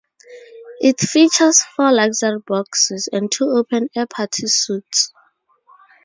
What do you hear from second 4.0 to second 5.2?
party suites.